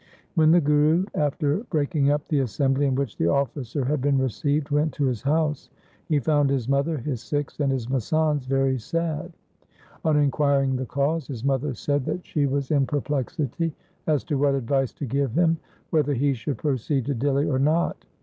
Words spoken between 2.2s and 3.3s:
the assembly in which the